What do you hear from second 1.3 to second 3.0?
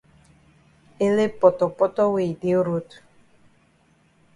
potopoto wey yi dey road.